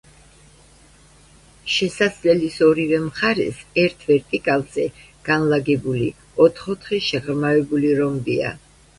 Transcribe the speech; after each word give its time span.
შესასვლელის 1.73 2.55
ორივე 2.67 3.01
მხარეს, 3.03 3.59
ერთ 3.81 4.01
ვერტიკალზე 4.11 4.85
განლაგებული 5.27 6.07
ოთხ-ოთხი 6.47 6.99
შეღრმავებული 7.09 7.93
რომბია. 8.01 8.55